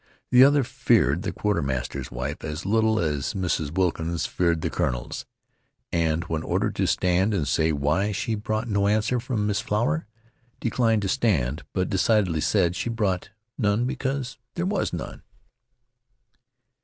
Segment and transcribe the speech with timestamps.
[0.31, 3.77] The other feared the quartermaster's wife as little as Mrs.
[3.77, 5.27] Wilkins feared the colonel's,
[5.91, 10.07] and, when ordered to stand and say why she brought no answer from Miss Flower,
[10.59, 13.29] declined to stand, but decidedly said she brought
[13.59, 15.21] none because there was none.